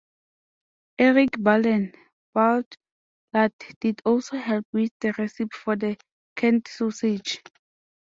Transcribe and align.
Erik 0.97 1.33
"Bullen" 1.37 1.93
Berglund 2.33 3.53
did 3.79 4.01
also 4.03 4.35
help 4.35 4.65
with 4.73 4.89
the 4.99 5.13
recipe 5.19 5.55
for 5.55 5.75
the 5.75 5.95
canned 6.35 6.67
sausage. 6.67 7.39